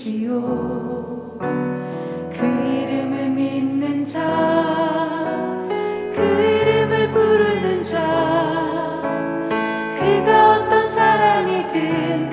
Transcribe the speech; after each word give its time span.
부르시오. 0.00 1.38
그 2.32 2.46
이름을 2.46 3.30
믿는 3.30 4.06
자 4.06 4.18
그 6.14 6.20
이름을 6.22 7.10
부르는 7.10 7.82
자 7.82 9.02
그가 9.98 10.56
어떤 10.56 10.86
사람이든 10.86 12.30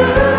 through 0.00 0.29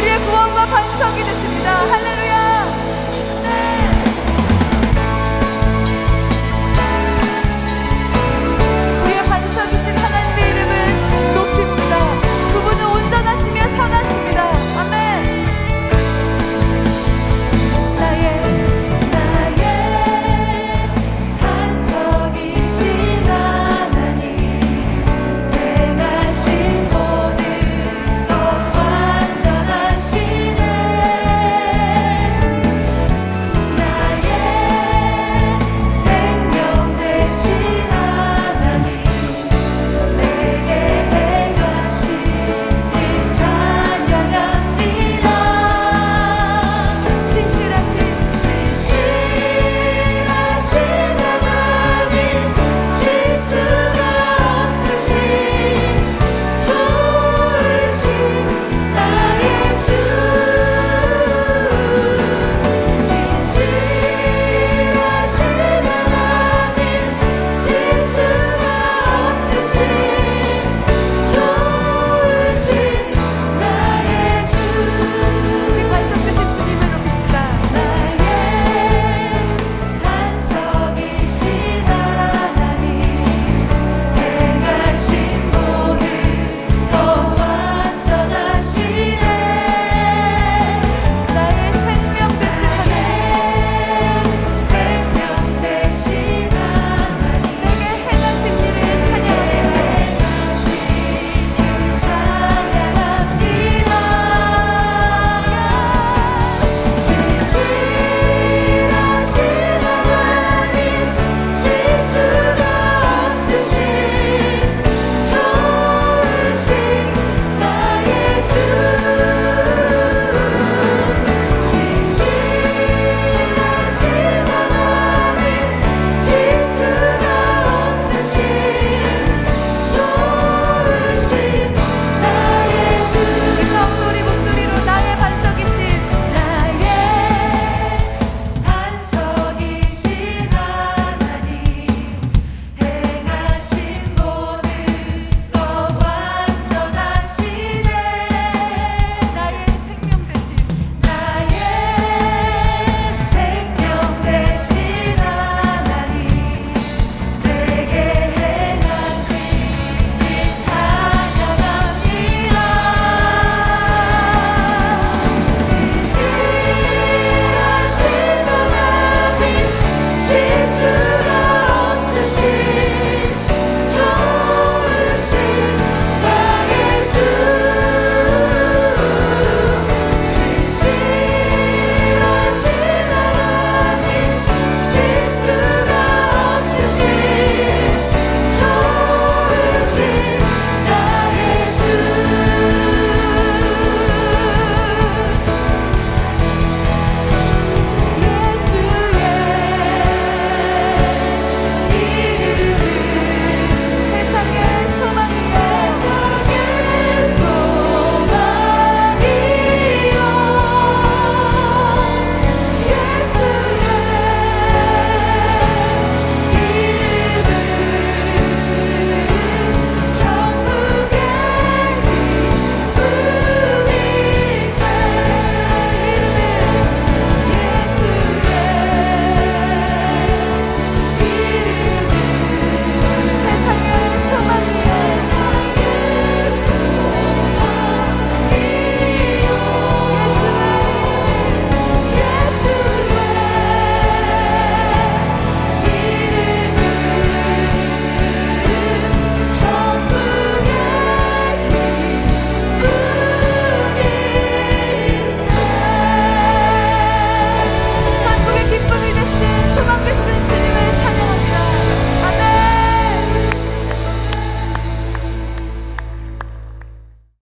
우리의 0.00 0.18
구원과 0.20 0.66
반성이 0.66 1.24
되십니다. 1.24 1.74
할렐루야. 1.90 2.19